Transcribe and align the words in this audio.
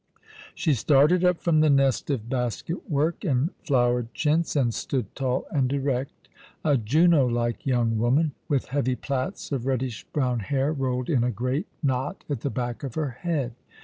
She 0.55 0.73
started 0.73 1.23
up 1.23 1.37
from 1.43 1.59
the 1.59 1.69
nest 1.69 2.09
of 2.09 2.27
basket 2.27 2.89
work 2.89 3.23
and 3.23 3.51
flowered 3.63 4.11
chintz, 4.15 4.55
and 4.55 4.73
stood 4.73 5.13
tall 5.15 5.45
and 5.51 5.71
erect, 5.71 6.27
a 6.65 6.75
Juno 6.75 7.27
like 7.27 7.67
young 7.67 7.99
woman, 7.99 8.31
with 8.47 8.69
heavy 8.69 8.95
plaits 8.95 9.51
of 9.51 9.67
reddish 9.67 10.03
brown 10.05 10.39
hair 10.39 10.73
rolled 10.73 11.07
in 11.07 11.23
a 11.23 11.29
great 11.29 11.67
knot 11.83 12.23
at 12.31 12.41
the 12.41 12.49
back 12.49 12.81
of 12.81 12.95
her 12.95 13.09
head. 13.11 13.53